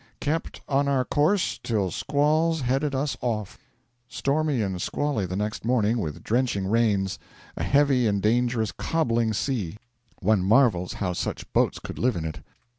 [0.19, 3.59] 'Kept on our course till squalls headed us off.'
[4.07, 7.19] Stormy and squally the next morning, with drenching rains.
[7.55, 9.77] A heavy and dangerous 'cobbling' sea.
[10.19, 12.39] One marvels how such boats could live in it.